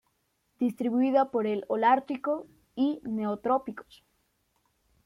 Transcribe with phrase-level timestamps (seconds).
[0.59, 4.03] Distribuida por el Holártico y Neotrópicos.